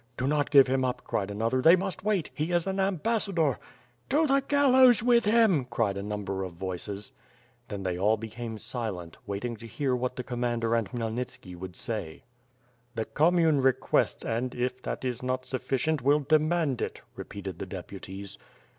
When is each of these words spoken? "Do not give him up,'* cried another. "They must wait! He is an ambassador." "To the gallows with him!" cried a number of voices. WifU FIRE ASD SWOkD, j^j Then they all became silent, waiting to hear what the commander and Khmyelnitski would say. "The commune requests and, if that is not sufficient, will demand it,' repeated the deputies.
"Do 0.17 0.25
not 0.25 0.49
give 0.49 0.65
him 0.65 0.83
up,'* 0.83 1.03
cried 1.03 1.29
another. 1.29 1.61
"They 1.61 1.75
must 1.75 2.03
wait! 2.03 2.31
He 2.33 2.51
is 2.51 2.65
an 2.65 2.79
ambassador." 2.79 3.59
"To 4.09 4.25
the 4.25 4.43
gallows 4.47 5.03
with 5.03 5.25
him!" 5.25 5.65
cried 5.65 5.95
a 5.95 6.01
number 6.01 6.41
of 6.41 6.53
voices. 6.53 7.11
WifU 7.11 7.11
FIRE 7.11 7.11
ASD 7.11 7.11
SWOkD, 7.11 7.59
j^j 7.59 7.67
Then 7.67 7.83
they 7.83 7.99
all 7.99 8.17
became 8.17 8.57
silent, 8.57 9.17
waiting 9.27 9.55
to 9.57 9.67
hear 9.67 9.95
what 9.95 10.15
the 10.15 10.23
commander 10.23 10.73
and 10.73 10.89
Khmyelnitski 10.89 11.55
would 11.55 11.75
say. 11.75 12.23
"The 12.95 13.05
commune 13.05 13.61
requests 13.61 14.25
and, 14.25 14.55
if 14.55 14.81
that 14.81 15.05
is 15.05 15.21
not 15.21 15.45
sufficient, 15.45 16.01
will 16.01 16.21
demand 16.21 16.81
it,' 16.81 17.03
repeated 17.15 17.59
the 17.59 17.67
deputies. 17.67 18.39